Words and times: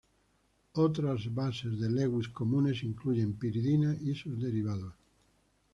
Otras 0.73 1.31
bases 1.31 1.79
de 1.79 1.87
Lewis 1.87 2.29
comunes 2.29 2.81
incluyen 2.81 3.33
piridina 3.37 3.95
y 4.01 4.15
sus 4.15 4.41
derivados. 4.41 4.95